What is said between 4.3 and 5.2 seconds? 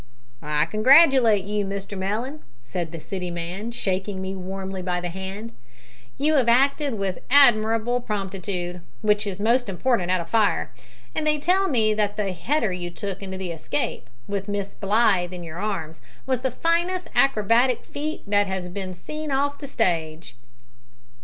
warmly by the